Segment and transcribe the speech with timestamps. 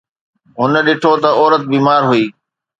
[0.57, 2.25] هن ڏٺو ته عورت بيمار هئي